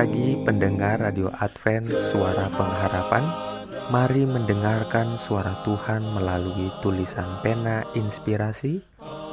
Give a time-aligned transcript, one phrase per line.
[0.00, 3.20] pagi pendengar Radio Advent Suara Pengharapan
[3.92, 8.80] Mari mendengarkan suara Tuhan melalui tulisan pena inspirasi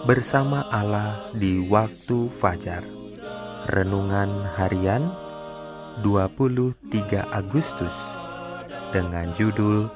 [0.03, 2.83] bersama Allah di waktu fajar.
[3.71, 4.27] Renungan
[4.59, 5.07] harian
[6.03, 6.75] 23
[7.31, 7.95] Agustus
[8.91, 9.87] dengan judul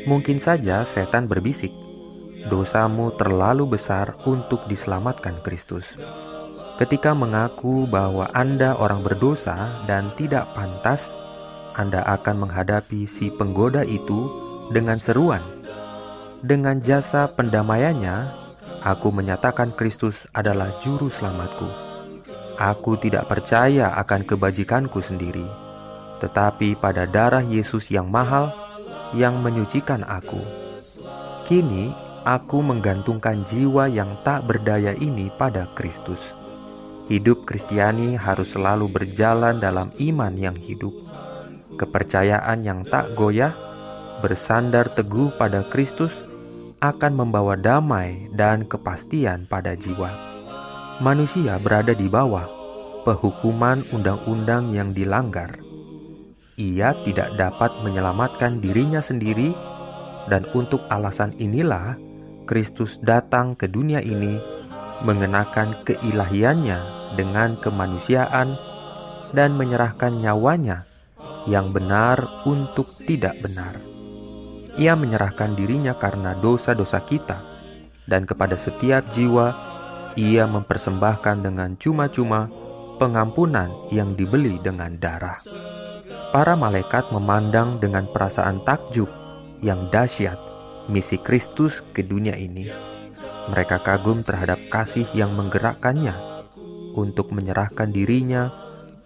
[0.08, 1.72] Mungkin saja setan berbisik,
[2.48, 5.98] dosamu terlalu besar untuk diselamatkan Kristus.
[6.80, 11.12] Ketika mengaku bahwa Anda orang berdosa dan tidak pantas,
[11.76, 14.32] Anda akan menghadapi si penggoda itu
[14.72, 15.44] dengan seruan.
[16.40, 18.16] Dengan jasa pendamaiannya,
[18.80, 21.68] aku menyatakan Kristus adalah juru selamatku.
[22.56, 25.44] Aku tidak percaya akan kebajikanku sendiri,
[26.24, 28.69] tetapi pada darah Yesus yang mahal
[29.16, 30.40] yang menyucikan aku.
[31.46, 31.90] Kini
[32.22, 36.34] aku menggantungkan jiwa yang tak berdaya ini pada Kristus.
[37.10, 40.94] Hidup Kristiani harus selalu berjalan dalam iman yang hidup,
[41.74, 43.50] kepercayaan yang tak goyah,
[44.22, 46.22] bersandar teguh pada Kristus
[46.80, 50.08] akan membawa damai dan kepastian pada jiwa.
[51.04, 52.60] Manusia berada di bawah
[53.04, 55.59] pehukuman undang-undang yang dilanggar.
[56.60, 59.56] Ia tidak dapat menyelamatkan dirinya sendiri,
[60.28, 61.96] dan untuk alasan inilah
[62.44, 64.36] Kristus datang ke dunia ini
[65.00, 66.78] mengenakan keilahiannya
[67.16, 68.60] dengan kemanusiaan
[69.32, 70.84] dan menyerahkan nyawanya
[71.48, 73.80] yang benar untuk tidak benar.
[74.76, 77.40] Ia menyerahkan dirinya karena dosa-dosa kita,
[78.04, 79.56] dan kepada setiap jiwa
[80.20, 82.52] ia mempersembahkan dengan cuma-cuma
[83.00, 85.40] pengampunan yang dibeli dengan darah.
[86.30, 89.10] Para malaikat memandang dengan perasaan takjub
[89.66, 90.38] yang dahsyat
[90.86, 92.70] misi Kristus ke dunia ini.
[93.50, 96.14] Mereka kagum terhadap kasih yang menggerakkannya
[96.94, 98.46] untuk menyerahkan dirinya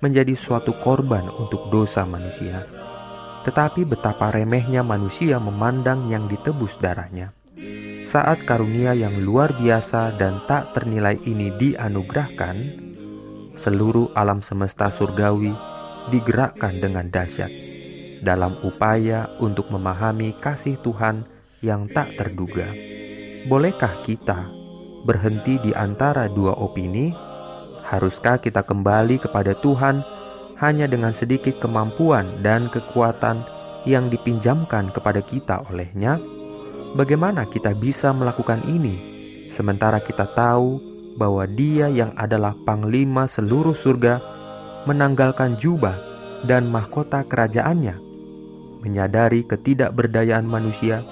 [0.04, 2.68] menjadi suatu korban untuk dosa manusia.
[3.48, 7.32] Tetapi betapa remehnya manusia memandang yang ditebus darahnya.
[8.04, 12.84] Saat karunia yang luar biasa dan tak ternilai ini dianugerahkan,
[13.56, 15.73] seluruh alam semesta surgawi
[16.12, 17.48] digerakkan dengan dahsyat
[18.24, 21.28] dalam upaya untuk memahami kasih Tuhan
[21.60, 22.68] yang tak terduga.
[23.44, 24.48] Bolehkah kita
[25.04, 27.12] berhenti di antara dua opini?
[27.84, 30.00] Haruskah kita kembali kepada Tuhan
[30.56, 33.44] hanya dengan sedikit kemampuan dan kekuatan
[33.84, 36.16] yang dipinjamkan kepada kita olehnya?
[36.96, 38.96] Bagaimana kita bisa melakukan ini
[39.52, 40.80] sementara kita tahu
[41.20, 44.33] bahwa Dia yang adalah Panglima seluruh surga
[44.84, 45.96] menanggalkan jubah
[46.44, 47.96] dan mahkota kerajaannya,
[48.84, 51.04] menyadari ketidakberdayaan manusia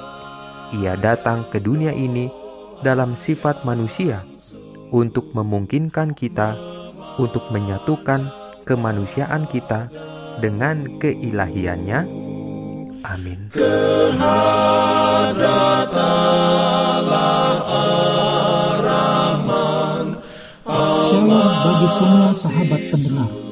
[0.72, 2.32] ia datang ke dunia ini
[2.80, 4.24] dalam sifat manusia
[4.88, 6.56] untuk memungkinkan kita
[7.20, 8.32] untuk menyatukan
[8.64, 9.92] kemanusiaan kita
[10.40, 12.00] dengan keilahiannya.
[13.04, 13.52] Amin.
[21.12, 23.51] Shalom bagi semua sahabat pendengar.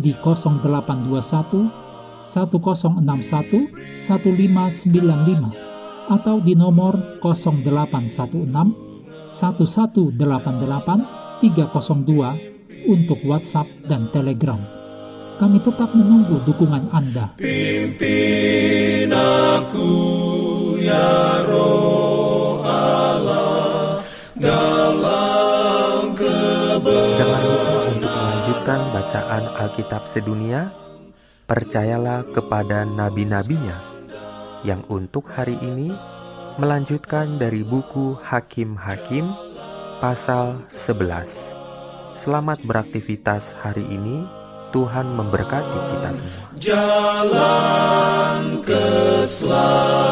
[0.00, 1.68] di 0821
[2.20, 5.70] 1061 1595
[6.10, 8.34] atau di nomor 0816
[9.30, 14.58] 1188 302 untuk WhatsApp dan Telegram.
[15.40, 17.32] Kami tetap menunggu dukungan Anda.
[17.40, 19.88] Pimpin aku
[20.76, 24.04] ya roh Allah
[24.36, 25.09] dalam
[29.10, 30.70] bacaan Alkitab sedunia.
[31.50, 33.74] Percayalah kepada nabi-nabinya
[34.62, 35.90] yang untuk hari ini
[36.62, 39.34] melanjutkan dari buku Hakim-Hakim
[39.98, 42.14] pasal 11.
[42.14, 44.22] Selamat beraktivitas hari ini.
[44.70, 46.46] Tuhan memberkati kita semua.
[46.62, 50.09] jalan keselamatan.